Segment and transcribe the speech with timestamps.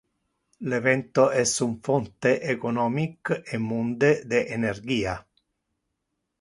[0.71, 5.15] Le vento es un fonte economic e munde de energia.